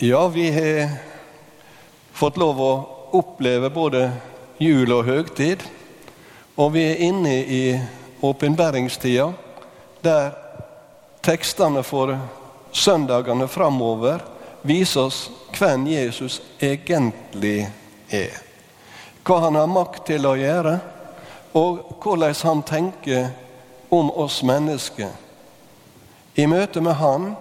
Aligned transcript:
Ja, 0.00 0.28
vi 0.28 0.50
har 0.50 0.90
fått 2.12 2.36
lov 2.36 2.60
å 2.62 2.72
oppleve 3.18 3.66
både 3.70 4.04
jul 4.62 4.92
og 4.94 5.08
høgtid. 5.08 5.64
Og 6.54 6.70
vi 6.76 6.84
er 6.86 7.00
inne 7.02 7.32
i 7.42 7.62
åpenbæringstida, 8.22 9.24
der 10.06 10.28
tekstene 11.26 11.82
for 11.82 12.14
søndagene 12.70 13.48
framover 13.50 14.22
viser 14.62 15.08
oss 15.08 15.18
hvem 15.58 15.88
Jesus 15.90 16.38
egentlig 16.62 17.66
er. 18.06 18.38
Hva 19.26 19.40
han 19.48 19.58
har 19.58 19.66
makt 19.66 20.04
til 20.12 20.30
å 20.30 20.36
gjøre, 20.38 20.76
og 21.58 21.98
hvordan 21.98 22.38
han 22.44 22.62
tenker 22.62 23.32
om 23.90 24.14
oss 24.14 24.44
mennesker. 24.46 25.10
I 26.38 26.46
møte 26.46 26.78
med 26.86 27.00
Han 27.02 27.32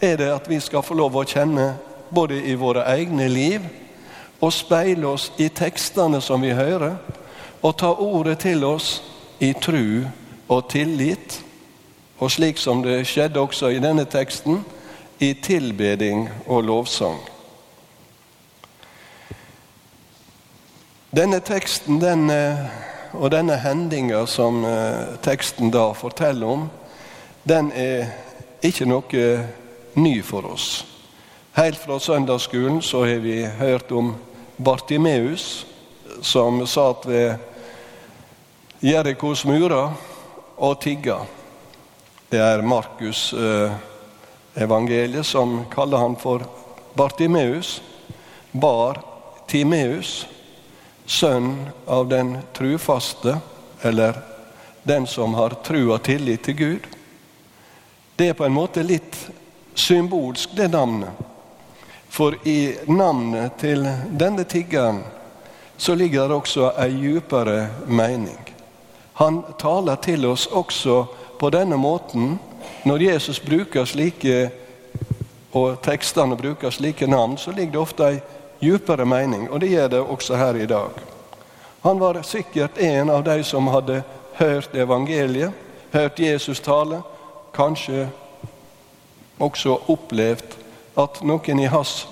er 0.00 0.16
det 0.16 0.30
at 0.30 0.48
vi 0.48 0.60
skal 0.60 0.82
få 0.82 0.94
lov 0.94 1.16
å 1.16 1.26
kjenne 1.26 1.72
både 2.10 2.40
i 2.46 2.54
våre 2.54 2.84
egne 2.94 3.28
liv 3.28 3.64
og 4.40 4.52
speile 4.54 5.08
oss 5.08 5.32
i 5.38 5.48
tekstene 5.48 6.20
som 6.22 6.42
vi 6.42 6.52
hører, 6.54 6.96
og 7.62 7.76
ta 7.78 7.90
ordet 7.90 8.38
til 8.38 8.64
oss 8.64 9.00
i 9.42 9.52
tru 9.52 10.06
og 10.48 10.68
tillit, 10.70 11.40
og 12.18 12.30
slik 12.30 12.58
som 12.58 12.82
det 12.82 13.00
skjedde 13.06 13.40
også 13.40 13.72
i 13.74 13.82
denne 13.82 14.06
teksten, 14.06 14.62
i 15.18 15.32
tilbeding 15.42 16.28
og 16.46 16.62
lovsang. 16.62 17.18
Denne 21.10 21.40
teksten 21.40 21.98
den, 22.00 22.30
eh, 22.30 22.66
og 23.12 23.30
denne 23.32 23.56
hendinga 23.56 24.26
som 24.26 24.62
eh, 24.64 25.16
teksten 25.22 25.72
da 25.74 25.90
forteller 25.92 26.46
om, 26.46 26.68
den 27.48 27.72
er 27.72 28.12
ikke 28.62 28.86
noe 28.86 29.24
ny 30.02 30.22
for 30.22 30.46
oss. 30.46 30.86
Helt 31.58 31.78
fra 31.78 31.98
søndagsskolen 32.00 32.82
så 32.82 33.04
har 33.04 33.22
vi 33.24 33.42
hørt 33.46 33.92
om 33.92 34.14
Bartimeus, 34.56 35.66
som 36.20 36.66
satt 36.66 37.06
ved 37.06 37.34
Jerikos 38.80 39.44
murer 39.44 39.92
og 40.56 40.80
tigga. 40.80 41.18
Det 42.28 42.38
er 42.38 42.62
Markus 42.62 43.32
eh, 43.32 43.72
evangeliet 44.54 45.26
som 45.26 45.64
kaller 45.70 45.98
han 45.98 46.16
for 46.16 46.44
Bartimeus. 46.94 47.80
Bar 48.52 49.00
Timeus, 49.48 50.26
sønn 51.06 51.54
av 51.86 52.08
den 52.08 52.36
trufaste, 52.54 53.38
eller 53.82 54.18
den 54.82 55.06
som 55.06 55.34
har 55.34 55.58
tru 55.64 55.88
og 55.90 56.02
tillit 56.02 56.44
til 56.44 56.54
Gud. 56.54 56.88
Det 58.16 58.28
er 58.28 58.38
på 58.38 58.44
en 58.46 58.54
måte 58.54 58.82
litt 58.82 59.16
symbolsk, 59.78 60.56
det 60.56 60.68
navnet. 60.68 61.10
For 62.08 62.34
i 62.48 62.74
navnet 62.86 63.52
til 63.60 63.84
denne 64.18 64.44
tiggeren 64.44 65.02
så 65.76 65.94
ligger 65.94 66.28
det 66.28 66.36
også 66.36 66.72
ei 66.82 66.90
djupere 66.90 67.68
mening. 67.86 68.38
Han 69.14 69.42
taler 69.58 69.96
til 70.02 70.26
oss 70.26 70.46
også 70.46 71.04
på 71.38 71.50
denne 71.50 71.76
måten. 71.76 72.38
Når 72.84 73.02
Jesus 73.02 73.40
bruker 73.40 73.84
slike 73.84 74.50
og 75.52 75.78
tekstene 75.82 76.36
bruker 76.36 76.70
slike 76.70 77.06
navn, 77.06 77.38
så 77.38 77.52
ligger 77.52 77.72
det 77.72 77.80
ofte 77.80 78.08
ei 78.08 78.20
djupere 78.60 79.06
mening, 79.06 79.50
og 79.50 79.60
det 79.60 79.70
gjør 79.70 79.88
det 79.88 80.00
også 80.00 80.36
her 80.36 80.54
i 80.54 80.66
dag. 80.66 80.90
Han 81.82 82.00
var 82.00 82.22
sikkert 82.22 82.78
en 82.78 83.10
av 83.10 83.22
de 83.24 83.42
som 83.44 83.66
hadde 83.70 84.02
hørt 84.38 84.74
evangeliet, 84.74 85.52
hørt 85.92 86.20
Jesus 86.20 86.60
tale, 86.60 87.02
kanskje 87.54 88.08
også 89.38 89.78
opplevd 89.86 90.56
at 90.98 91.20
noen 91.22 91.60
i 91.62 91.70
hans 91.70 92.06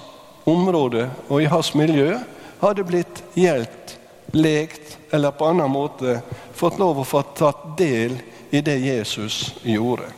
område 0.47 1.09
og 1.29 1.43
i 1.43 1.51
hans 1.51 1.73
miljø 1.75 2.19
hadde 2.61 2.87
blitt 2.87 3.23
hjulpet, 3.35 3.97
lekt 4.37 4.97
eller 5.15 5.33
på 5.33 5.47
annen 5.49 5.71
måte 5.71 6.19
fått 6.57 6.81
lov 6.83 6.99
å 7.01 7.07
få 7.07 7.23
tatt 7.39 7.63
del 7.79 8.17
i 8.51 8.61
det 8.61 8.77
Jesus 8.83 9.55
gjorde. 9.63 10.11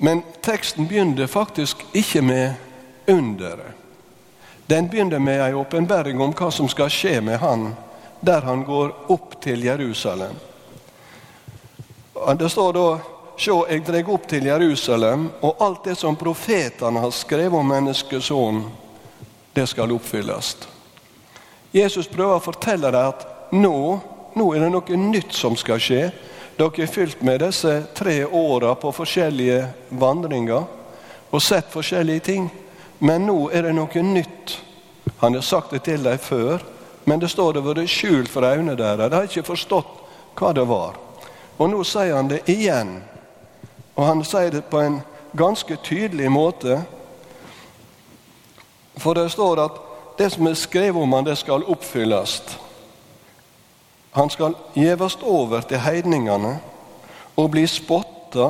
Men 0.00 0.22
teksten 0.40 0.88
begynner 0.88 1.28
faktisk 1.28 1.84
ikke 1.92 2.22
med 2.24 2.54
underet. 3.06 3.76
Den 4.66 4.88
begynner 4.88 5.18
med 5.18 5.40
en 5.40 5.54
åpenbaring 5.60 6.20
om 6.20 6.32
hva 6.32 6.48
som 6.54 6.68
skal 6.70 6.88
skje 6.90 7.18
med 7.20 7.40
han 7.42 7.72
der 8.20 8.44
han 8.46 8.64
går 8.64 8.92
opp 9.12 9.34
til 9.42 9.64
Jerusalem. 9.64 10.36
Det 12.38 12.50
står 12.52 12.72
da 12.76 12.86
Sjå, 13.40 13.54
jeg 13.70 13.80
dreg 13.86 14.08
opp 14.12 14.26
til 14.28 14.50
Jerusalem, 14.50 15.22
og 15.40 15.62
alt 15.64 15.86
det 15.88 15.94
som 15.96 16.16
profetene 16.20 17.00
har 17.00 17.12
skrevet 17.16 17.56
om 17.56 17.70
menneskesonen, 17.72 18.66
det 19.56 19.64
skal 19.70 19.94
oppfylles. 19.94 20.50
Jesus 21.72 22.10
prøver 22.12 22.36
å 22.36 22.42
fortelle 22.44 22.90
dem 22.92 23.14
at 23.14 23.24
nå, 23.56 23.78
nå 24.36 24.46
er 24.52 24.66
det 24.66 24.68
noe 24.74 24.98
nytt 25.00 25.32
som 25.32 25.56
skal 25.56 25.80
skje. 25.80 26.02
Dere 26.58 26.84
er 26.84 26.92
fylt 26.92 27.24
med 27.24 27.40
disse 27.40 27.78
tre 27.96 28.18
åra 28.26 28.74
på 28.76 28.92
forskjellige 28.92 29.62
vandringer 29.88 30.66
og 31.32 31.40
sett 31.40 31.72
forskjellige 31.72 32.26
ting. 32.26 32.50
Men 33.00 33.24
nå 33.24 33.46
er 33.56 33.70
det 33.70 33.72
noe 33.78 34.02
nytt. 34.04 34.58
Han 35.24 35.38
har 35.38 35.46
sagt 35.48 35.72
det 35.72 35.86
til 35.88 36.04
dem 36.04 36.20
før, 36.20 36.60
men 37.08 37.24
det 37.24 37.32
står 37.32 37.56
det 37.56 37.64
vært 37.64 37.88
skjult 37.88 38.28
for 38.28 38.44
øynene 38.44 38.76
deres. 38.76 39.08
De 39.08 39.16
har 39.16 39.30
ikke 39.32 39.48
forstått 39.48 39.96
hva 40.36 40.52
det 40.52 40.68
var. 40.68 41.00
Og 41.56 41.72
nå 41.72 41.80
sier 41.88 42.18
han 42.18 42.28
det 42.28 42.42
igjen. 42.52 42.98
Og 43.96 44.06
han 44.06 44.24
sier 44.24 44.50
det 44.50 44.64
på 44.70 44.80
en 44.80 45.00
ganske 45.36 45.76
tydelig 45.84 46.30
måte. 46.32 46.80
For 48.98 49.14
det 49.14 49.30
står 49.32 49.64
at 49.64 49.78
det 50.18 50.32
som 50.32 50.46
er 50.46 50.58
skrevet 50.58 51.02
om 51.02 51.12
han, 51.12 51.24
det 51.24 51.38
skal 51.38 51.64
oppfylles. 51.64 52.42
Han 54.12 54.30
skal 54.30 54.54
gjeves 54.74 55.16
over 55.22 55.60
til 55.60 55.80
heidningene 55.80 56.58
og 57.36 57.50
bli 57.50 57.66
spotta 57.66 58.48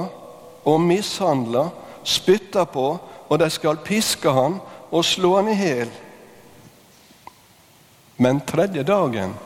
og 0.64 0.80
mishandla, 0.80 1.68
spytta 2.04 2.64
på, 2.64 2.86
og 3.28 3.38
de 3.38 3.50
skal 3.50 3.78
piske 3.84 4.32
han 4.32 4.58
og 4.90 5.04
slå 5.04 5.36
han 5.36 5.50
i 5.52 5.58
hjel. 5.58 5.92
Men 8.16 8.40
tredje 8.40 8.82
dagen 8.82 9.36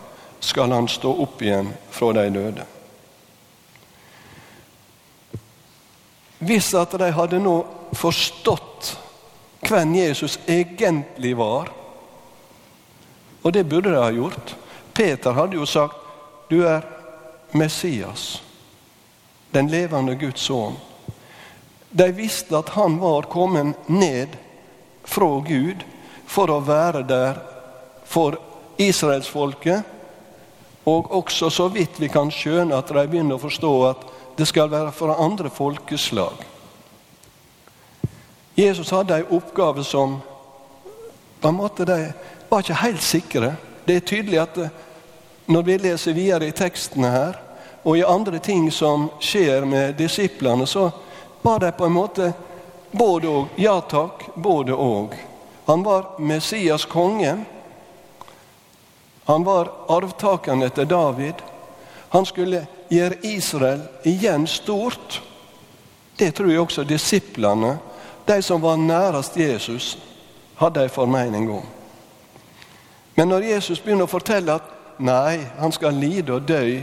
skal 0.40 0.72
han 0.72 0.88
stå 0.88 1.12
opp 1.22 1.42
igjen 1.42 1.68
fra 1.90 2.12
de 2.16 2.24
døde. 2.32 2.64
Hvis 6.38 6.72
at 6.74 6.96
de 6.98 7.10
hadde 7.14 7.40
nå 7.42 7.56
forstått 7.94 8.94
hvem 9.64 9.94
Jesus 9.96 10.38
egentlig 10.46 11.36
var, 11.38 11.70
og 13.44 13.52
det 13.52 13.66
burde 13.68 13.92
de 13.92 14.00
ha 14.00 14.10
gjort 14.12 14.54
Peter 14.94 15.34
hadde 15.34 15.58
jo 15.58 15.66
sagt 15.66 15.96
du 16.48 16.60
er 16.66 16.84
Messias, 17.52 18.42
den 19.50 19.68
levende 19.70 20.14
Guds 20.18 20.46
sønn. 20.46 20.76
De 21.90 22.06
visste 22.14 22.56
at 22.58 22.72
han 22.74 22.98
var 23.02 23.26
kommet 23.30 23.88
ned 23.88 24.36
fra 25.06 25.28
Gud 25.46 25.82
for 26.26 26.50
å 26.50 26.60
være 26.66 27.04
der 27.06 27.38
for 28.06 28.38
israelsfolket. 28.82 29.82
Og 30.90 31.12
også 31.16 31.50
så 31.50 31.68
vidt 31.72 32.00
vi 32.02 32.10
kan 32.12 32.32
skjønne 32.34 32.76
at 32.76 32.90
de 32.90 33.06
begynner 33.06 33.38
å 33.38 33.44
forstå 33.44 33.72
at 33.88 34.02
det 34.36 34.46
skal 34.46 34.70
være 34.70 34.92
for 34.92 35.14
andre 35.14 35.50
folkeslag. 35.50 36.40
Jesus 38.54 38.90
hadde 38.90 39.16
en 39.18 39.36
oppgave 39.36 39.84
som 39.84 40.20
på 41.40 41.48
en 41.48 41.54
måte 41.54 41.84
de 41.84 42.12
var 42.48 42.62
ikke 42.62 42.82
helt 42.82 43.02
sikre. 43.02 43.54
Det 43.84 43.96
er 43.96 44.06
tydelig 44.06 44.38
at 44.40 44.58
eh, 44.58 44.74
når 45.46 45.62
vi 45.62 45.78
leser 45.78 46.16
videre 46.16 46.48
i 46.48 46.56
tekstene 46.56 47.10
her, 47.10 47.40
og 47.84 47.98
i 47.98 48.04
andre 48.04 48.38
ting 48.38 48.70
som 48.72 49.10
skjer 49.20 49.66
med 49.68 49.98
disiplene, 49.98 50.66
så 50.66 50.88
var 51.42 51.58
de 51.60 51.72
på 51.72 51.84
en 51.84 51.92
måte 51.92 52.30
både 52.90 53.28
og. 53.28 53.58
Ja 53.60 53.76
takk, 53.80 54.24
både 54.34 54.72
og. 54.72 55.12
Han 55.66 55.82
var 55.84 56.14
Messias 56.18 56.84
konge. 56.84 57.36
Han 59.24 59.44
var 59.44 59.72
arvtakeren 59.88 60.62
etter 60.62 60.84
David. 60.84 61.42
Han 62.08 62.26
skulle 62.26 62.66
gjøre 62.94 63.20
Israel 63.26 63.84
igjen 64.06 64.46
stort. 64.50 65.20
Det 66.16 66.30
tror 66.34 66.50
jeg 66.50 66.62
også 66.62 66.84
disiplene, 66.86 67.76
de 68.24 68.42
som 68.42 68.62
var 68.62 68.80
nærest 68.80 69.36
Jesus, 69.36 69.96
hadde 70.56 70.84
en 70.84 70.90
formening 70.90 71.50
om. 71.50 71.64
Men 73.14 73.28
når 73.28 73.50
Jesus 73.50 73.80
begynner 73.82 74.06
å 74.06 74.10
fortelle 74.10 74.54
at 74.54 74.70
nei, 74.98 75.42
han 75.58 75.72
skal 75.74 75.98
lide 75.98 76.36
og 76.36 76.46
dø, 76.46 76.80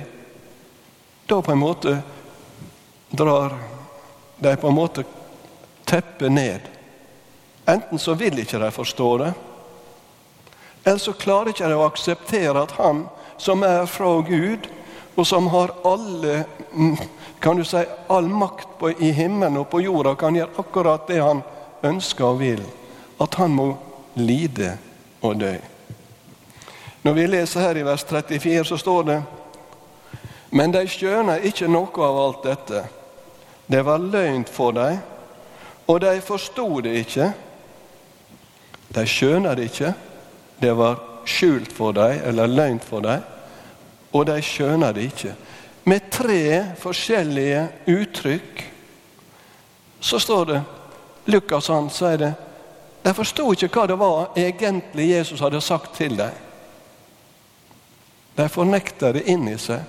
da 1.27 1.39
på 1.41 1.53
en 1.53 1.61
måte 1.61 1.95
drar 3.11 3.55
de 4.41 4.55
på 4.57 4.67
en 4.67 4.75
måte 4.75 5.03
teppet 5.85 6.31
ned. 6.31 6.67
Enten 7.69 7.99
så 7.99 8.15
vil 8.19 8.39
ikke 8.41 8.59
de 8.59 8.71
forstå 8.71 9.09
det, 9.21 9.31
eller 10.83 10.97
så 10.97 11.13
klarer 11.13 11.51
ikke 11.51 11.67
de 11.69 11.77
å 11.77 11.85
akseptere 11.85 12.63
at 12.63 12.73
han 12.79 13.03
som 13.41 13.63
er 13.65 13.85
fra 13.89 14.15
Gud, 14.25 14.65
og 15.15 15.27
som 15.27 15.47
har 15.47 15.73
alle, 15.83 16.43
mm, 16.73 16.97
kan 17.39 17.57
du 17.57 17.63
si, 17.67 17.81
all 18.07 18.27
makt 18.27 18.77
på, 18.79 18.91
i 18.91 19.11
himmelen 19.11 19.57
og 19.57 19.69
på 19.69 19.81
jorda, 19.83 20.15
kan 20.15 20.35
gjøre 20.35 20.59
akkurat 20.63 21.07
det 21.07 21.19
han 21.21 21.43
ønsker 21.83 22.25
og 22.25 22.39
vil 22.39 22.63
at 23.21 23.35
han 23.37 23.53
må 23.53 23.67
lide 24.15 24.77
og 25.21 25.39
dø. 25.39 25.53
Når 27.03 27.13
vi 27.13 27.27
leser 27.27 27.65
her 27.65 27.77
i 27.77 27.85
vers 27.85 28.03
34, 28.03 28.65
så 28.65 28.77
står 28.77 29.03
det 29.03 29.21
Men 30.51 30.73
de 30.73 30.81
skjønner 30.87 31.45
ikke 31.47 31.69
noe 31.71 32.03
av 32.05 32.17
alt 32.19 32.43
dette. 32.43 32.81
Det 33.71 33.85
var 33.87 34.03
løgn 34.03 34.43
for 34.45 34.75
dem, 34.75 34.97
og 35.87 36.01
de 36.01 36.17
forsto 36.21 36.81
det 36.83 36.95
ikke. 37.05 37.29
De 38.91 39.05
skjønner 39.07 39.55
det 39.55 39.69
ikke. 39.69 39.93
Det 40.61 40.73
var 40.77 40.99
skjult 41.25 41.71
for 41.71 41.95
dem, 41.95 42.19
eller 42.25 42.51
løgn 42.51 42.81
for 42.83 42.99
dem, 43.05 43.23
og 44.11 44.25
de 44.27 44.37
skjønner 44.43 44.93
det 44.93 45.07
ikke. 45.11 45.33
Med 45.83 46.11
tre 46.13 46.43
forskjellige 46.79 47.67
uttrykk 47.89 48.63
så 50.01 50.19
står 50.19 50.45
det 50.45 50.61
Lukas 51.31 51.67
han 51.69 51.89
sier 51.93 52.17
det. 52.17 52.31
De 53.01 53.13
forsto 53.17 53.47
ikke 53.53 53.69
hva 53.73 53.87
det 53.89 53.97
var 53.97 54.37
egentlig 54.37 55.07
Jesus 55.09 55.41
hadde 55.41 55.61
sagt 55.61 55.95
til 55.97 56.17
dem. 56.17 56.33
De 58.37 58.47
fornekter 58.49 59.17
det 59.17 59.25
inni 59.29 59.57
seg. 59.59 59.81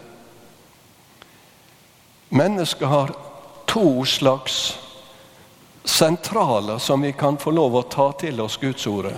Mennesket 2.32 2.88
har 2.88 3.12
to 3.68 4.04
slags 4.08 4.78
sentraler 5.84 6.78
som 6.78 7.02
vi 7.02 7.12
kan 7.12 7.36
få 7.38 7.50
lov 7.50 7.76
å 7.76 7.82
ta 7.88 8.10
til 8.20 8.40
oss 8.40 8.56
Guds 8.60 8.86
ordet. 8.86 9.16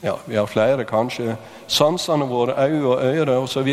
Ja, 0.00 0.18
vi 0.24 0.36
har 0.36 0.46
flere, 0.46 0.84
kanskje. 0.84 1.36
Sansene 1.66 2.24
våre, 2.28 2.56
øyne 2.56 2.86
og 2.86 3.04
ører 3.04 3.36
osv. 3.38 3.68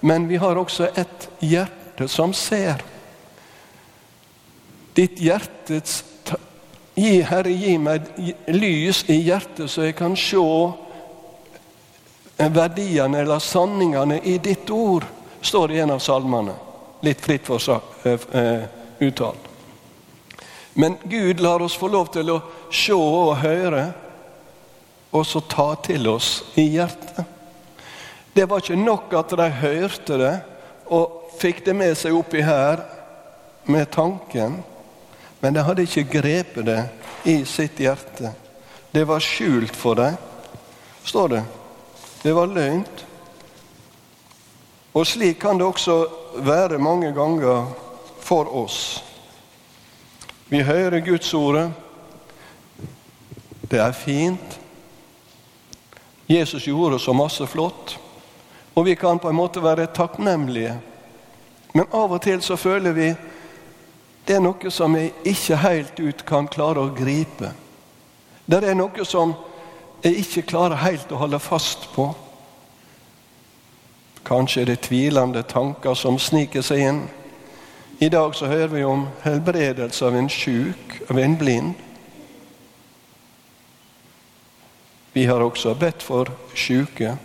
Men 0.00 0.28
vi 0.28 0.36
har 0.36 0.56
også 0.56 0.88
et 0.96 1.28
hjerte 1.40 2.08
som 2.08 2.32
ser. 2.32 2.80
Ditt 4.96 5.20
hjertets 5.20 6.02
Gi, 6.94 7.22
Herre, 7.24 7.50
gi 7.50 7.78
meg 7.80 8.08
lys 8.52 9.06
i 9.08 9.16
hjertet, 9.24 9.70
så 9.70 9.86
jeg 9.86 9.94
kan 9.96 10.12
se 10.18 10.42
verdiene 12.52 13.22
eller 13.22 13.40
sanningene 13.40 14.18
i 14.28 14.36
ditt 14.42 14.68
ord, 14.70 15.06
står 15.40 15.68
det 15.68 15.78
i 15.78 15.80
en 15.86 15.94
av 15.94 16.02
salmene. 16.04 16.52
Litt 17.02 17.20
fritt 17.24 17.48
for 17.48 17.80
eh, 18.04 18.26
eh, 18.38 18.64
uttalt. 19.00 19.48
Men 20.74 20.96
Gud 21.04 21.40
lar 21.40 21.62
oss 21.64 21.76
få 21.76 21.88
lov 21.88 22.12
til 22.12 22.30
å 22.32 22.38
se 22.72 22.94
og 22.94 23.40
høre, 23.40 23.86
og 25.12 25.26
så 25.28 25.42
ta 25.44 25.74
til 25.84 26.08
oss 26.08 26.40
i 26.56 26.64
hjertet. 26.72 27.24
Det 28.32 28.46
var 28.48 28.62
ikke 28.62 28.80
nok 28.80 29.12
at 29.20 29.34
de 29.36 29.48
hørte 29.60 30.16
det 30.18 30.34
og 30.92 31.36
fikk 31.40 31.64
det 31.66 31.74
med 31.76 31.92
seg 32.00 32.16
oppi 32.16 32.40
her 32.44 32.80
med 33.68 33.90
tanken. 33.92 34.62
Men 35.40 35.54
de 35.54 35.64
hadde 35.66 35.84
ikke 35.84 36.20
grepet 36.20 36.64
det 36.64 36.80
i 37.28 37.42
sitt 37.44 37.80
hjerte. 37.82 38.32
Det 38.92 39.04
var 39.08 39.20
skjult 39.24 39.76
for 39.76 40.00
dem, 40.00 40.16
står 41.04 41.28
det. 41.28 41.42
Det 42.22 42.32
var 42.36 42.48
løgnt. 42.48 43.04
Og 44.92 45.06
slik 45.08 45.40
kan 45.40 45.60
det 45.60 45.66
også 45.66 45.96
være 46.44 46.80
mange 46.80 47.12
ganger 47.16 47.68
for 48.20 48.48
oss. 48.64 49.02
Vi 50.48 50.60
hører 50.62 51.00
Guds 51.00 51.34
ordet. 51.34 51.70
Det 53.70 53.80
er 53.80 53.92
fint. 53.92 54.61
Jesus 56.26 56.66
gjorde 56.66 56.98
så 56.98 57.12
masse 57.12 57.46
flott. 57.46 57.98
Og 58.74 58.86
vi 58.86 58.94
kan 58.96 59.18
på 59.18 59.28
en 59.28 59.36
måte 59.36 59.62
være 59.62 59.86
takknemlige. 59.86 60.78
Men 61.74 61.88
av 61.92 62.12
og 62.12 62.22
til 62.22 62.42
så 62.42 62.56
føler 62.56 62.92
vi 62.92 63.12
det 64.22 64.36
er 64.36 64.42
noe 64.44 64.70
som 64.70 64.94
jeg 64.94 65.10
ikke 65.26 65.56
helt 65.64 65.98
ut 65.98 66.20
kan 66.26 66.46
klare 66.46 66.84
å 66.84 66.92
gripe. 66.94 67.50
Det 68.46 68.60
er 68.62 68.76
noe 68.78 69.04
som 69.08 69.34
jeg 70.02 70.22
ikke 70.22 70.44
klarer 70.52 70.78
helt 70.82 71.10
å 71.10 71.18
holde 71.18 71.40
fast 71.42 71.88
på. 71.94 72.06
Kanskje 74.22 74.62
er 74.62 74.70
det 74.70 74.84
tvilende 74.86 75.42
tanker 75.42 75.98
som 75.98 76.20
sniker 76.22 76.62
seg 76.62 76.84
inn. 76.86 77.02
I 78.02 78.08
dag 78.08 78.34
så 78.34 78.46
hører 78.46 78.70
vi 78.70 78.84
om 78.86 79.08
helbredelse 79.22 80.06
av 80.06 80.16
en 80.18 80.30
sjuk, 80.30 81.00
av 81.10 81.18
en 81.18 81.36
blind. 81.38 81.74
Vi 85.12 85.26
har 85.26 85.40
også 85.40 85.74
bedt 85.74 86.02
for 86.02 86.30
sjuke. 86.54 87.16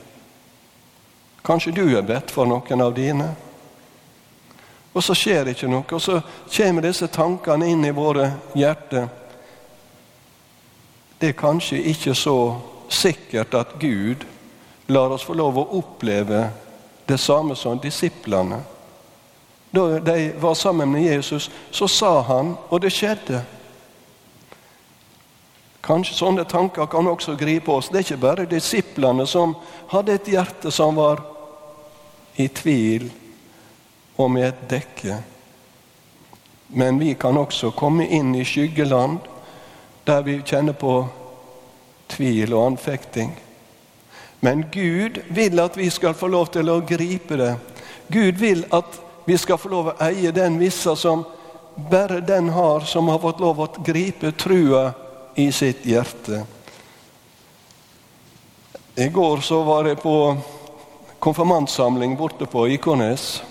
Kanskje 1.45 1.71
du 1.71 1.85
har 1.95 2.03
bedt 2.03 2.31
for 2.31 2.49
noen 2.49 2.81
av 2.83 2.95
dine. 2.95 3.29
Og 4.91 5.03
så 5.03 5.15
skjer 5.15 5.45
det 5.45 5.55
ikke 5.55 5.69
noe. 5.71 5.85
Og 5.93 6.01
så 6.01 6.19
kommer 6.51 6.83
disse 6.83 7.07
tankene 7.07 7.69
inn 7.71 7.85
i 7.85 7.93
våre 7.95 8.31
hjerter. 8.57 9.07
Det 11.19 11.31
er 11.31 11.37
kanskje 11.37 11.79
ikke 11.93 12.15
så 12.17 12.37
sikkert 12.89 13.55
at 13.57 13.77
Gud 13.79 14.25
lar 14.87 15.13
oss 15.13 15.25
få 15.27 15.35
lov 15.37 15.57
å 15.59 15.67
oppleve 15.79 16.47
det 17.07 17.17
samme 17.17 17.55
som 17.55 17.79
disiplene. 17.79 18.59
Da 19.71 19.99
de 19.99 20.31
var 20.39 20.55
sammen 20.55 20.91
med 20.91 21.03
Jesus, 21.03 21.49
så 21.71 21.87
sa 21.87 22.21
han, 22.21 22.55
og 22.69 22.81
det 22.81 22.91
skjedde. 22.95 23.41
Kanskje 25.87 26.17
sånne 26.17 26.43
tanker 26.43 26.89
kan 26.91 27.07
også 27.07 27.37
gripe 27.39 27.71
oss. 27.71 27.87
Det 27.87 28.01
er 28.01 28.05
ikke 28.05 28.23
bare 28.25 28.45
disiplene 28.51 29.23
som 29.27 29.55
hadde 29.93 30.17
et 30.17 30.27
hjerte 30.33 30.71
som 30.73 30.97
var 30.99 31.21
i 32.35 32.49
tvil 32.51 33.07
og 34.19 34.31
med 34.33 34.49
et 34.49 34.65
dekke. 34.73 35.21
Men 36.75 36.99
vi 36.99 37.13
kan 37.15 37.39
også 37.39 37.71
komme 37.71 38.09
inn 38.11 38.35
i 38.35 38.43
skyggeland 38.43 39.23
der 40.07 40.27
vi 40.27 40.41
kjenner 40.43 40.75
på 40.75 40.99
tvil 42.11 42.51
og 42.53 42.73
anfekting. 42.73 43.31
Men 44.43 44.67
Gud 44.71 45.23
vil 45.31 45.59
at 45.59 45.79
vi 45.79 45.89
skal 45.89 46.13
få 46.13 46.27
lov 46.27 46.51
til 46.51 46.67
å 46.69 46.81
gripe 46.83 47.39
det. 47.39 47.55
Gud 48.11 48.43
vil 48.43 48.67
at 48.75 48.99
vi 49.27 49.39
skal 49.39 49.59
få 49.59 49.71
lov 49.71 49.93
å 49.93 49.97
eie 50.03 50.35
den 50.35 50.59
vissa 50.59 50.95
som 50.99 51.23
bare 51.89 52.19
den 52.19 52.49
har 52.49 52.83
som 52.89 53.07
har 53.07 53.23
fått 53.23 53.39
lov 53.39 53.59
å 53.63 53.73
gripe 53.85 54.35
trua 54.35 54.89
i 55.37 55.51
sitt 55.51 55.85
hjerte. 55.85 56.45
I 58.95 59.07
går 59.07 59.37
så 59.45 59.61
var 59.63 59.85
jeg 59.85 59.99
på 60.01 60.37
konfirmantsamling 61.19 62.15
borte 62.17 62.47
på 62.49 62.65
Ikornes. 62.73 63.43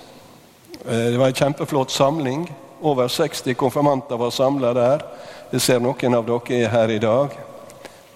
Eh, 0.82 1.12
det 1.12 1.18
var 1.18 1.30
en 1.30 1.38
kjempeflott 1.38 1.94
samling. 1.94 2.48
Over 2.80 3.08
60 3.08 3.54
konfirmanter 3.54 4.18
var 4.18 4.34
samla 4.34 4.74
der. 4.74 5.06
Jeg 5.52 5.62
ser 5.62 5.80
noen 5.80 6.18
av 6.18 6.26
dere 6.26 6.58
er 6.58 6.74
her 6.74 6.90
i 6.90 6.98
dag. 6.98 7.38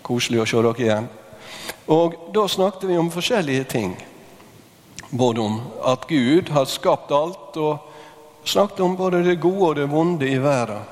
Koselig 0.02 0.42
å 0.42 0.50
se 0.50 0.66
dere 0.66 0.86
igjen. 0.88 1.10
Og 1.86 2.18
Da 2.34 2.48
snakket 2.48 2.90
vi 2.90 2.98
om 2.98 3.10
forskjellige 3.10 3.64
ting. 3.70 3.96
Både 5.10 5.40
om 5.46 5.60
at 5.86 6.08
Gud 6.10 6.50
har 6.50 6.66
skapt 6.66 7.14
alt, 7.14 7.54
og 7.56 7.78
snakket 8.44 8.80
om 8.80 8.96
både 8.96 9.22
det 9.22 9.40
gode 9.40 9.68
og 9.68 9.76
det 9.76 9.90
vonde 9.90 10.26
i 10.26 10.38
verden. 10.42 10.82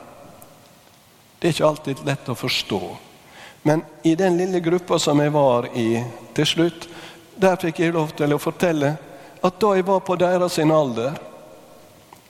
Det 1.38 1.49
er 1.49 1.54
ikke 1.54 1.68
alltid 1.68 2.00
lett 2.07 2.28
å 2.28 2.35
forstå. 2.38 2.80
Men 3.62 3.83
i 4.02 4.14
den 4.14 4.38
lille 4.38 4.61
gruppa 4.61 4.99
som 4.99 5.21
jeg 5.21 5.33
var 5.35 5.68
i 5.76 6.02
til 6.35 6.47
slutt, 6.47 6.88
der 7.38 7.59
fikk 7.61 7.83
jeg 7.83 7.95
lov 7.95 8.14
til 8.18 8.35
å 8.35 8.40
fortelle 8.42 8.97
at 9.42 9.61
da 9.61 9.75
jeg 9.76 9.87
var 9.87 10.00
på 10.02 10.16
deres 10.18 10.59
alder, 10.59 11.14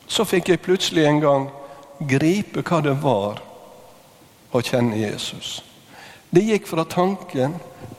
så 0.09 0.25
fikk 0.25 0.49
jeg 0.53 0.65
plutselig 0.65 1.07
en 1.07 1.21
gang 1.21 1.47
gripe 1.99 2.63
hva 2.65 2.81
det 2.85 2.97
var 3.01 3.41
å 4.53 4.63
kjenne 4.65 4.97
Jesus. 4.97 5.63
Det 6.31 6.45
gikk 6.45 6.69
fra 6.69 6.85
tanken 6.85 7.57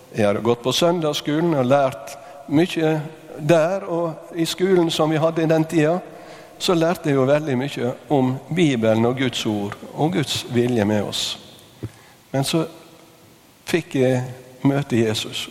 Jeg 0.10 0.26
hadde 0.26 0.42
gått 0.42 0.64
på 0.66 0.72
søndagsskolen 0.74 1.52
og 1.54 1.68
lært 1.70 2.16
mye 2.50 2.96
der, 3.38 3.84
og 3.86 4.34
i 4.34 4.46
skolen 4.50 4.90
som 4.90 5.12
vi 5.14 5.20
hadde 5.22 5.44
i 5.44 5.50
den 5.50 5.66
tida, 5.70 6.00
så 6.60 6.76
lærte 6.76 7.10
jeg 7.10 7.16
jo 7.16 7.28
veldig 7.28 7.56
mye 7.58 7.94
om 8.12 8.34
Bibelen 8.56 9.06
og 9.08 9.18
Guds 9.18 9.46
ord 9.46 9.78
og 9.94 10.14
Guds 10.14 10.46
vilje 10.54 10.86
med 10.86 11.04
oss. 11.08 11.24
Men 12.32 12.44
så 12.44 12.66
fikk 13.70 13.96
jeg 13.96 14.24
møte 14.68 15.00
Jesus 15.00 15.48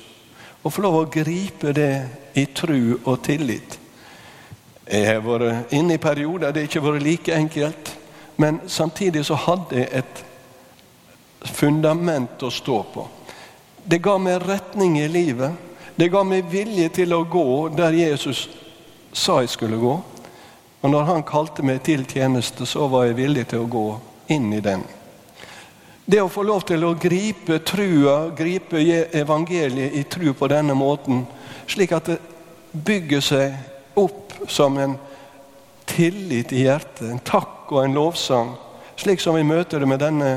og 0.63 0.73
få 0.75 0.83
lov 0.85 0.97
å 1.01 1.11
gripe 1.11 1.73
det 1.73 1.93
i 2.37 2.45
tru 2.53 2.99
og 3.05 3.23
tillit. 3.25 3.79
Jeg 4.89 5.07
har 5.07 5.23
vært 5.25 5.73
inne 5.77 5.97
i 5.97 6.03
perioder 6.03 6.53
det 6.53 6.67
ikke 6.67 6.81
har 6.81 6.93
vært 6.93 7.07
like 7.07 7.35
enkelt. 7.35 7.95
Men 8.39 8.61
samtidig 8.67 9.25
så 9.27 9.35
hadde 9.35 9.81
jeg 9.81 9.89
et 10.03 10.21
fundament 11.53 12.43
å 12.43 12.51
stå 12.53 12.77
på. 12.95 13.07
Det 13.85 13.99
ga 14.03 14.15
meg 14.21 14.45
retning 14.47 14.99
i 15.01 15.09
livet. 15.11 15.57
Det 15.99 16.11
ga 16.13 16.23
meg 16.23 16.47
vilje 16.53 16.89
til 17.01 17.15
å 17.17 17.25
gå 17.27 17.69
der 17.75 17.97
Jesus 17.97 18.47
sa 19.13 19.41
jeg 19.43 19.51
skulle 19.51 19.81
gå. 19.81 19.97
Og 20.81 20.91
når 20.91 21.09
han 21.09 21.27
kalte 21.27 21.65
meg 21.67 21.83
til 21.87 22.05
tjeneste, 22.07 22.67
så 22.67 22.87
var 22.91 23.09
jeg 23.09 23.19
villig 23.19 23.49
til 23.51 23.65
å 23.65 23.71
gå 23.71 23.87
inn 24.35 24.53
i 24.55 24.63
den. 24.63 24.85
Det 26.09 26.23
å 26.23 26.31
få 26.33 26.45
lov 26.47 26.63
til 26.69 26.87
å 26.87 26.95
gripe 26.97 27.59
trua, 27.67 28.31
gripe 28.37 28.81
evangeliet 29.13 29.97
i 29.99 30.05
tru 30.09 30.31
på 30.33 30.49
denne 30.49 30.77
måten, 30.79 31.27
slik 31.69 31.93
at 31.93 32.09
det 32.09 32.17
bygger 32.73 33.25
seg 33.25 33.99
opp 33.99 34.39
som 34.49 34.79
en 34.81 34.95
tillit 35.89 36.53
i 36.53 36.65
hjertet, 36.65 37.05
en 37.11 37.21
takk 37.27 37.73
og 37.75 37.83
en 37.83 37.99
lovsang, 37.99 38.55
slik 38.97 39.21
som 39.21 39.37
vi 39.37 39.45
møter 39.45 39.83
det 39.83 39.91
med 39.91 40.01
denne 40.01 40.31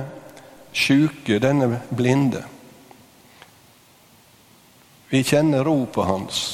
sjuke, 0.73 1.39
denne 1.39 1.81
blinde. 1.89 2.43
Vi 5.11 5.23
kjenner 5.27 5.63
ropet 5.67 6.07
hans. 6.07 6.45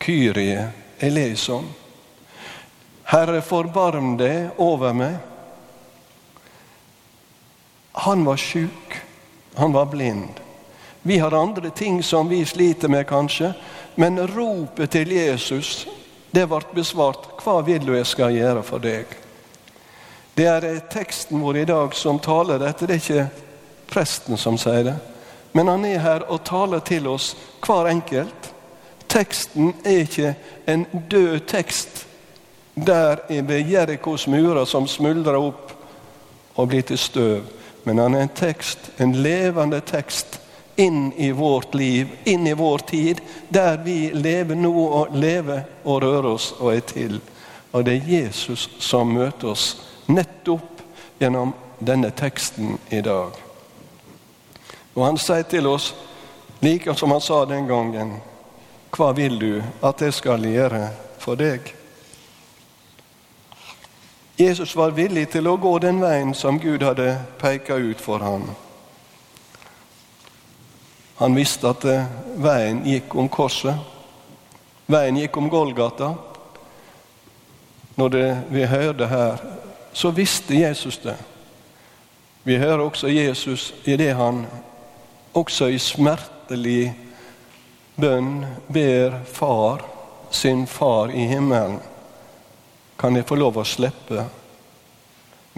Kyrie 0.00 0.68
eleison. 1.04 1.66
Herre, 3.08 3.40
forbarm 3.40 4.16
deg 4.20 4.58
over 4.60 4.92
meg. 4.92 5.14
Han 8.04 8.24
var 8.26 8.36
sjuk, 8.36 8.98
han 9.56 9.72
var 9.72 9.86
blind. 9.88 10.42
Vi 11.02 11.16
har 11.18 11.32
andre 11.32 11.70
ting 11.70 12.02
som 12.02 12.28
vi 12.28 12.44
sliter 12.44 12.88
med, 12.88 13.06
kanskje, 13.08 13.54
men 13.94 14.20
ropet 14.28 14.92
til 14.92 15.14
Jesus 15.16 15.86
det 16.30 16.44
ble 16.50 16.60
besvart. 16.76 17.30
Hva 17.40 17.62
vil 17.64 17.86
du 17.86 17.94
jeg 17.96 18.06
skal 18.06 18.34
gjøre 18.36 18.62
for 18.62 18.82
deg? 18.84 19.08
Det 20.36 20.44
er 20.46 20.66
teksten 20.92 21.40
vår 21.40 21.62
i 21.62 21.68
dag 21.70 21.94
som 21.96 22.20
taler 22.20 22.60
dette. 22.60 22.86
Det 22.86 22.98
er 22.98 23.00
ikke 23.02 23.46
presten 23.88 24.36
som 24.36 24.58
sier 24.60 24.84
det. 24.90 24.98
Men 25.56 25.72
han 25.72 25.86
er 25.88 26.04
her 26.04 26.26
og 26.28 26.44
taler 26.44 26.84
til 26.84 27.08
oss, 27.08 27.32
hver 27.64 27.88
enkelt. 27.88 28.52
Teksten 29.08 29.72
er 29.80 30.04
ikke 30.04 30.34
en 30.68 30.84
død 31.08 31.40
tekst 31.48 32.04
der 32.84 33.20
ved 33.28 33.70
Jerikos 33.70 34.26
murer 34.26 34.64
som 34.64 34.86
smuldrer 34.86 35.38
opp 35.38 35.72
og 36.54 36.68
blir 36.68 36.82
til 36.82 36.98
støv. 36.98 37.42
Men 37.84 37.98
han 37.98 38.14
er 38.14 38.26
en 38.26 38.34
tekst, 38.34 38.90
en 38.98 39.14
levende 39.22 39.80
tekst 39.80 40.40
inn 40.78 41.12
i 41.16 41.30
vårt 41.32 41.74
liv, 41.74 42.08
inn 42.24 42.46
i 42.46 42.52
vår 42.54 42.78
tid, 42.78 43.20
der 43.48 43.78
vi 43.84 44.10
lever 44.14 44.54
nå 44.54 44.72
og 44.86 45.16
lever 45.16 45.64
og 45.84 46.02
rører 46.02 46.28
oss 46.34 46.52
og 46.58 46.74
er 46.74 46.84
til. 46.86 47.20
Og 47.72 47.84
det 47.84 47.96
er 47.96 48.12
Jesus 48.12 48.68
som 48.78 49.10
møter 49.14 49.52
oss 49.54 49.72
nettopp 50.06 50.82
gjennom 51.18 51.54
denne 51.78 52.10
teksten 52.10 52.76
i 52.90 53.00
dag. 53.00 53.34
Og 54.94 55.04
han 55.04 55.18
sier 55.18 55.46
til 55.46 55.66
oss, 55.70 55.92
like 56.60 56.94
som 56.94 57.10
han 57.14 57.22
sa 57.22 57.44
den 57.46 57.66
gangen, 57.66 58.16
hva 58.94 59.12
vil 59.14 59.38
du 59.38 59.52
at 59.84 60.00
jeg 60.02 60.14
skal 60.16 60.46
gjøre 60.46 60.88
for 61.22 61.38
deg? 61.38 61.77
Jesus 64.38 64.76
var 64.76 64.94
villig 64.94 65.24
til 65.32 65.48
å 65.50 65.56
gå 65.58 65.72
den 65.82 65.98
veien 65.98 66.30
som 66.34 66.60
Gud 66.62 66.84
hadde 66.86 67.16
peka 67.40 67.74
ut 67.74 67.98
for 67.98 68.22
ham. 68.22 68.44
Han 71.18 71.34
visste 71.34 71.72
at 71.72 71.86
eh, 71.90 72.06
veien 72.38 72.84
gikk 72.86 73.16
om 73.18 73.26
korset. 73.26 73.74
Veien 74.86 75.18
gikk 75.18 75.40
om 75.40 75.50
Golgata. 75.50 76.12
Når 77.98 78.14
det, 78.14 78.28
vi 78.54 78.62
hørte 78.70 79.10
her, 79.10 79.42
så 79.92 80.14
visste 80.14 80.54
Jesus 80.54 81.00
det. 81.02 81.16
Vi 82.46 82.62
hører 82.62 82.86
også 82.86 83.10
Jesus 83.10 83.72
i 83.84 83.98
det 83.98 84.12
han 84.14 84.44
også 85.34 85.66
i 85.74 85.82
smertelig 85.82 86.92
bønn 87.98 88.44
ber 88.70 89.18
Far, 89.26 89.82
sin 90.30 90.66
Far 90.66 91.10
i 91.10 91.26
himmelen, 91.26 91.80
kan 92.98 93.16
jeg 93.16 93.26
få 93.28 93.38
lov 93.38 93.60
å 93.60 93.64
slippe? 93.66 94.26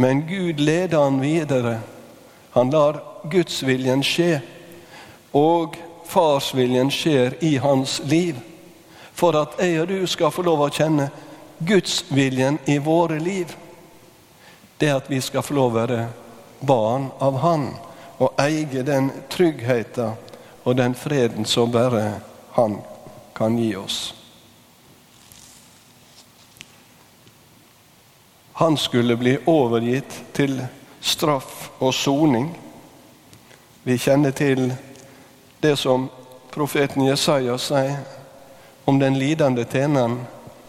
Men 0.00 0.26
Gud 0.28 0.60
leder 0.60 1.02
han 1.02 1.20
videre. 1.20 1.80
Han 2.52 2.70
lar 2.70 3.00
gudsviljen 3.30 4.04
skje 4.04 4.40
og 5.36 5.76
farsviljen 6.10 6.90
skjer 6.90 7.36
i 7.44 7.56
hans 7.62 8.00
liv. 8.08 8.38
For 9.14 9.36
at 9.36 9.58
jeg 9.60 9.80
og 9.82 9.90
du 9.90 10.06
skal 10.08 10.32
få 10.32 10.44
lov 10.46 10.64
å 10.64 10.70
kjenne 10.72 11.10
gudsviljen 11.58 12.58
i 12.64 12.78
våre 12.80 13.18
liv. 13.20 13.52
Det 14.80 14.90
at 14.94 15.10
vi 15.12 15.20
skal 15.20 15.44
få 15.44 15.56
lov 15.58 15.74
å 15.74 15.78
være 15.82 16.00
barn 16.64 17.10
av 17.20 17.36
Han 17.44 17.66
og 18.20 18.40
eie 18.40 18.84
den 18.84 19.10
tryggheten 19.32 20.16
og 20.64 20.76
den 20.76 20.94
freden 20.94 21.44
som 21.44 21.72
bare 21.72 22.20
Han 22.56 22.80
kan 23.36 23.58
gi 23.58 23.74
oss. 23.76 24.19
Han 28.60 28.76
skulle 28.76 29.16
bli 29.16 29.38
overgitt 29.46 30.24
til 30.32 30.58
straff 31.00 31.70
og 31.78 31.94
soning. 31.94 32.50
Vi 33.82 33.94
kjenner 33.98 34.34
til 34.36 34.66
det 35.64 35.78
som 35.80 36.04
profeten 36.52 37.06
Jesaja 37.06 37.56
sier 37.56 37.94
om 38.84 38.98
den 39.00 39.16
lidende 39.16 39.64
tjeneren 39.64 40.18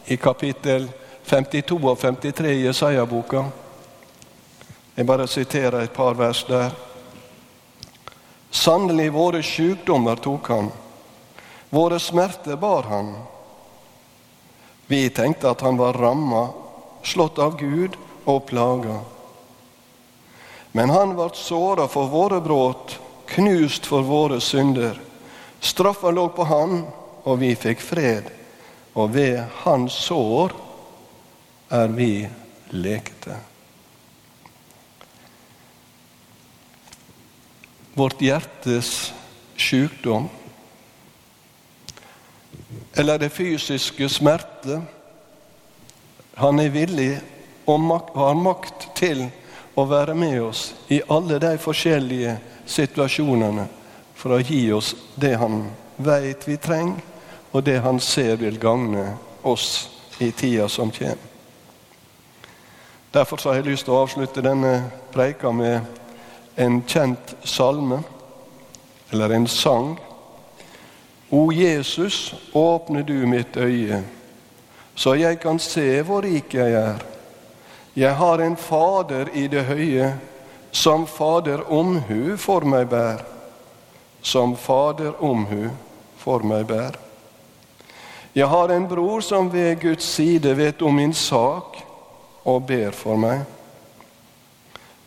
i 0.08 0.16
kapittel 0.16 0.88
52 1.28 1.82
og 1.84 2.00
53 2.00 2.54
i 2.54 2.64
Jesaja-boka. 2.70 3.44
Jeg 4.96 5.10
bare 5.12 5.28
siterer 5.28 5.82
et 5.84 5.94
par 5.94 6.16
vers 6.16 6.46
der. 6.48 6.72
Sannelig, 8.52 9.12
våre 9.12 9.44
sykdommer 9.44 10.16
tok 10.16 10.48
han, 10.48 10.72
våre 11.70 12.00
smerter 12.00 12.56
bar 12.56 12.88
han. 12.88 13.14
Vi 14.88 15.10
tenkte 15.10 15.52
at 15.52 15.68
han 15.68 15.76
var 15.76 16.00
ramma, 16.00 16.48
slått 17.04 17.40
av 17.40 17.58
Gud 17.60 17.98
og 18.26 18.46
plaga. 18.50 19.00
Men 20.72 20.90
han 20.90 21.16
ble 21.18 21.30
såra 21.36 21.88
for 21.92 22.12
våre 22.12 22.40
brudd 22.44 22.96
knust 23.32 23.86
for 23.86 24.02
våre 24.02 24.42
synder. 24.42 25.00
Straffa 25.60 26.12
lå 26.12 26.28
på 26.36 26.44
han, 26.44 26.84
og 27.24 27.40
vi 27.40 27.54
fikk 27.56 27.84
fred. 27.84 28.28
Og 28.94 29.14
ved 29.16 29.40
hans 29.64 29.96
sår 30.08 30.56
er 31.72 31.96
vi 31.96 32.28
lekte. 32.76 33.38
Vårt 37.96 38.24
hjertes 38.24 39.12
sykdom, 39.60 40.30
eller 42.96 43.20
det 43.20 43.30
fysiske 43.32 44.08
smerte 44.10 44.80
Han 46.36 46.60
er 46.60 46.70
villig 46.70 47.12
og 47.66 48.16
har 48.16 48.38
makt 48.40 48.90
til 48.96 49.26
å 49.76 49.86
være 49.88 50.16
med 50.16 50.42
oss 50.42 50.72
i 50.92 51.02
alle 51.08 51.40
de 51.40 51.56
forskjellige 51.62 52.38
situasjonene 52.66 53.68
for 54.16 54.36
å 54.36 54.44
gi 54.44 54.64
oss 54.74 54.94
det 55.16 55.36
han 55.42 55.64
veit 56.02 56.48
vi 56.48 56.58
trenger, 56.62 57.02
og 57.52 57.64
det 57.68 57.80
han 57.84 58.00
ser 58.00 58.38
vil 58.40 58.60
gagne 58.60 59.16
oss 59.44 59.90
i 60.20 60.32
tida 60.32 60.70
som 60.70 60.92
kommer. 60.92 61.28
Derfor 63.12 63.42
har 63.44 63.60
jeg 63.60 63.68
lyst 63.68 63.86
til 63.86 63.96
å 63.96 64.04
avslutte 64.06 64.44
denne 64.46 64.86
preika 65.12 65.52
med 65.52 65.82
en 66.56 66.80
kjent 66.88 67.34
salme, 67.44 68.00
eller 69.12 69.34
en 69.36 69.48
sang. 69.52 69.98
O 71.30 71.50
Jesus, 71.52 72.34
åpne 72.54 73.04
du 73.04 73.26
mitt 73.28 73.58
øye, 73.58 74.00
så 74.96 75.16
jeg 75.16 75.40
kan 75.40 75.60
se 75.60 76.02
hvor 76.06 76.22
rik 76.26 76.54
jeg 76.54 76.74
er. 76.74 77.04
Jeg 77.96 78.16
har 78.16 78.42
en 78.42 78.58
Fader 78.58 79.32
i 79.34 79.48
det 79.48 79.66
høye, 79.68 80.14
som 80.72 81.08
Fader 81.08 81.66
omhu 81.72 82.38
for 82.38 82.64
meg 82.64 82.88
bær. 82.90 83.24
Som 84.22 84.56
Fader 84.56 85.18
omhu 85.20 85.70
for 86.18 86.46
meg 86.48 86.68
bær. 86.68 86.96
Jeg 88.36 88.48
har 88.48 88.72
en 88.72 88.88
bror 88.88 89.20
som 89.22 89.50
ved 89.52 89.82
Guds 89.82 90.08
side 90.08 90.56
vet 90.56 90.82
om 90.82 90.96
min 90.96 91.14
sak 91.14 91.82
og 92.48 92.64
ber 92.68 92.96
for 92.96 93.20
meg. 93.20 93.44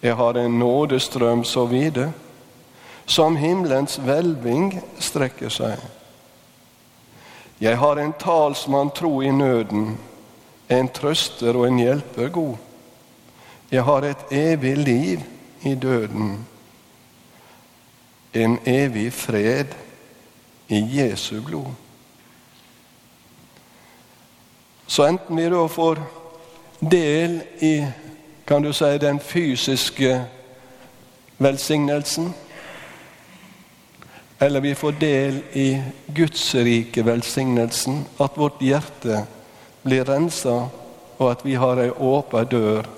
Jeg 0.03 0.17
har 0.17 0.37
en 0.37 0.59
nådestrøm 0.59 1.45
så 1.45 1.65
vide, 1.65 2.13
som 3.07 3.37
himmelens 3.37 3.97
hvelving 3.97 4.75
strekker 5.01 5.49
seg. 5.49 5.81
Jeg 7.65 7.79
har 7.81 7.97
en 7.97 8.13
talsmann 8.13 8.91
tro 8.91 9.23
i 9.23 9.31
nøden, 9.33 9.95
en 10.69 10.89
trøster 10.93 11.57
og 11.57 11.65
en 11.71 11.79
hjelper 11.81 12.29
god. 12.29 12.57
Jeg 13.71 13.85
har 13.87 14.05
et 14.05 14.25
evig 14.31 14.77
liv 14.77 15.23
i 15.65 15.73
døden. 15.75 16.35
En 18.35 18.59
evig 18.69 19.13
fred 19.13 19.73
i 20.69 20.83
Jesu 20.99 21.41
blod. 21.41 21.73
Så 24.87 25.09
enten 25.09 25.37
vi 25.37 25.49
da 25.49 25.65
får 25.67 26.03
del 26.81 27.41
i 27.65 27.75
kan 28.45 28.63
du 28.63 28.73
si, 28.77 28.99
den 29.01 29.21
fysiske 29.21 30.25
velsignelsen, 31.39 32.35
eller 34.39 34.61
vi 34.61 34.75
får 34.75 34.93
del 35.01 35.43
i 35.53 35.83
Guds 36.07 36.55
rike 36.55 37.03
velsignelsen, 37.03 38.05
at 38.19 38.39
vårt 38.39 38.63
hjerte 38.63 39.25
blir 39.83 40.05
rensa, 40.05 40.69
og 41.19 41.31
at 41.31 41.45
vi 41.47 41.55
har 41.55 41.79
ei 41.79 41.91
åpen 41.91 42.49
dør 42.51 42.89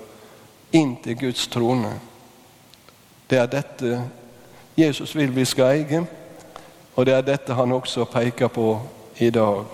inn 0.73 0.97
til 1.05 1.19
Guds 1.21 1.47
trone. 1.53 1.93
Det 3.29 3.39
er 3.39 3.51
dette 3.51 4.01
Jesus 4.77 5.15
vil 5.17 5.33
vi 5.33 5.45
skal 5.49 5.73
eie, 5.73 6.03
og 6.97 7.07
det 7.07 7.15
er 7.17 7.25
dette 7.25 7.55
han 7.57 7.73
også 7.73 8.05
peker 8.13 8.49
på 8.53 8.75
i 9.19 9.31
dag. 9.31 9.65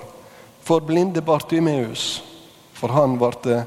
For 0.62 0.78
blinde 0.80 1.22
Bartimeus, 1.22 2.22
for 2.74 2.94
han 2.94 3.16
ble 3.18 3.32
det 3.42 3.58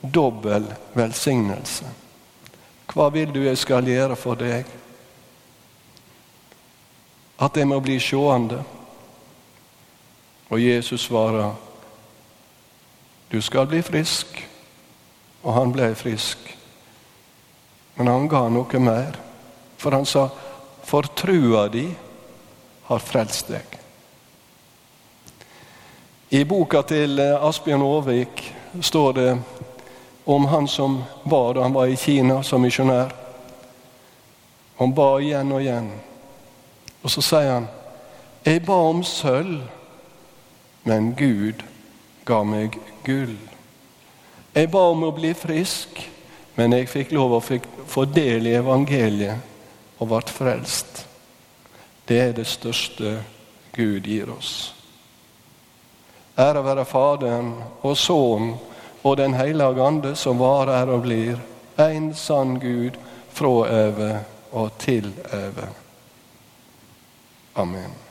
dobbel 0.00 0.68
velsignelse. 0.94 1.88
Hva 2.92 3.08
vil 3.14 3.32
du 3.32 3.40
jeg 3.44 3.56
skal 3.60 3.88
gjøre 3.88 4.16
for 4.20 4.36
deg? 4.36 4.68
At 7.40 7.56
jeg 7.56 7.68
må 7.68 7.80
bli 7.80 7.96
sjående. 8.00 8.60
Og 10.50 10.60
Jesus 10.60 11.06
svarer, 11.06 11.54
du 13.30 13.40
skal 13.40 13.66
bli 13.70 13.80
frisk. 13.82 14.40
Og 15.42 15.54
han 15.54 15.72
ble 15.72 15.94
frisk. 15.96 16.38
Men 17.96 18.10
han 18.10 18.28
ga 18.28 18.46
noe 18.52 18.80
mer. 18.82 19.16
For 19.80 19.96
han 19.96 20.06
sa, 20.06 20.28
for 20.84 21.08
trua 21.16 21.68
di 21.72 21.86
har 22.90 22.98
frelst 23.04 23.48
deg. 23.52 23.76
I 26.30 26.44
boka 26.44 26.82
til 26.86 27.18
Asbjørn 27.20 27.82
Aavik 27.82 28.42
står 28.82 29.12
det 29.16 29.30
om 30.30 30.44
han 30.46 30.68
som 30.68 31.00
ba 31.24 31.40
da 31.52 31.64
han 31.64 31.74
var 31.74 31.90
i 31.90 31.96
Kina 31.96 32.42
som 32.42 32.62
misjonær. 32.62 33.10
Han 34.78 34.94
ba 34.94 35.08
igjen 35.18 35.52
og 35.52 35.64
igjen. 35.64 35.90
Og 37.02 37.10
så 37.10 37.22
sier 37.22 37.52
han, 37.52 37.68
'Jeg 38.44 38.62
ba 38.66 38.72
om 38.72 39.02
sølv, 39.04 39.62
men 40.84 41.14
Gud 41.14 41.62
ga 42.24 42.42
meg 42.42 42.78
gull.' 43.04 43.48
'Jeg 44.54 44.70
ba 44.70 44.78
om 44.78 45.02
å 45.02 45.10
bli 45.10 45.34
frisk, 45.34 46.10
men 46.56 46.72
jeg 46.72 46.88
fikk 46.88 47.12
lov 47.12 47.32
å 47.32 47.58
få 47.86 48.04
del 48.04 48.46
i 48.46 48.54
evangeliet 48.54 49.38
og 49.98 50.08
ble 50.08 50.20
frelst.' 50.26 51.06
Det 52.08 52.20
er 52.20 52.32
det 52.32 52.46
største 52.46 53.22
Gud 53.72 54.00
gir 54.06 54.30
oss. 54.30 54.74
Ære 56.38 56.64
være 56.64 56.84
Faderen 56.84 57.52
og 57.82 57.96
Sønnen 57.96 58.54
og 59.04 59.16
Den 59.16 59.34
hellige 59.34 59.82
ande, 59.82 60.16
som 60.16 60.38
var, 60.38 60.66
er 60.66 60.90
og 60.90 61.02
blir 61.02 61.38
en 61.78 62.14
sann 62.14 62.58
Gud 62.60 62.98
fra 63.30 63.68
evig 63.68 64.16
og 64.52 64.70
til 64.78 65.12
evig. 65.32 65.79
Amen. 67.56 68.09